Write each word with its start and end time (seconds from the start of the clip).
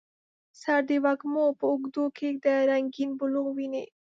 سر 0.61 0.79
د 0.89 0.91
وږمو 1.03 1.45
په 1.59 1.65
اوږو 1.71 2.05
ږدي 2.17 2.55
رنګیین 2.69 3.11
بلوغ 3.19 3.47
ویني 3.55 3.85